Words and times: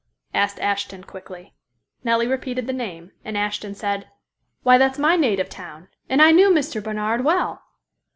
asked 0.33 0.57
Ashton 0.59 1.03
quickly. 1.03 1.53
Nellie 2.03 2.25
repeated 2.25 2.65
the 2.65 2.73
name 2.73 3.11
and 3.23 3.37
Ashton 3.37 3.75
said, 3.75 4.07
"Why, 4.63 4.79
that's 4.79 4.97
my 4.97 5.15
native 5.15 5.47
town, 5.47 5.89
and 6.09 6.23
I 6.23 6.31
knew 6.31 6.49
Mr. 6.49 6.83
Barnard 6.83 7.23
well." 7.23 7.61